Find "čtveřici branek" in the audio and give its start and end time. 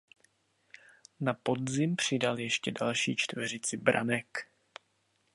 3.15-4.47